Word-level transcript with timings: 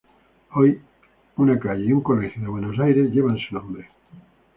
Hoy 0.53 0.81
una 1.37 1.59
calle 1.59 1.85
y 1.85 1.93
un 1.93 2.01
colegio 2.01 2.41
de 2.41 2.47
Buenos 2.47 2.79
Aires 2.79 3.11
llevan 3.11 3.37
su 3.37 3.53
nombre. 3.53 3.87